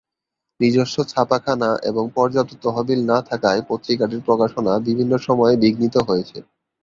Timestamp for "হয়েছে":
6.07-6.37